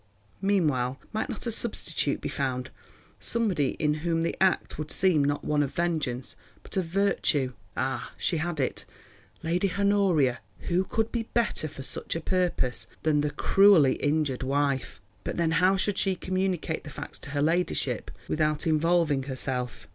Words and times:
Meanwhile, 0.41 0.99
might 1.13 1.29
not 1.29 1.45
a 1.45 1.51
substitute 1.51 2.21
be 2.21 2.27
found—somebody 2.29 3.75
in 3.77 3.93
whom 4.01 4.23
the 4.23 4.35
act 4.41 4.79
would 4.79 4.89
seem 4.91 5.23
not 5.23 5.45
one 5.45 5.61
of 5.61 5.75
vengeance, 5.75 6.35
but 6.63 6.75
of 6.75 6.85
virtue? 6.85 7.53
Ah! 7.77 8.11
she 8.17 8.37
had 8.37 8.59
it: 8.59 8.85
Lady 9.43 9.71
Honoria! 9.77 10.39
Who 10.61 10.85
could 10.85 11.11
be 11.11 11.29
better 11.35 11.67
for 11.67 11.83
such 11.83 12.15
a 12.15 12.19
purpose 12.19 12.87
than 13.03 13.21
the 13.21 13.29
cruelly 13.29 13.93
injured 13.97 14.41
wife? 14.41 14.99
But 15.23 15.37
then 15.37 15.51
how 15.51 15.77
should 15.77 15.99
she 15.99 16.15
communicate 16.15 16.83
the 16.83 16.89
facts 16.89 17.19
to 17.19 17.29
her 17.29 17.41
ladyship 17.43 18.09
without 18.27 18.65
involving 18.65 19.21
herself? 19.29 19.87